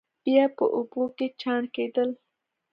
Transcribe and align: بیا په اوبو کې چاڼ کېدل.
بیا 0.23 0.43
په 0.57 0.63
اوبو 0.75 1.03
کې 1.15 1.27
چاڼ 1.41 1.61
کېدل. 1.75 2.09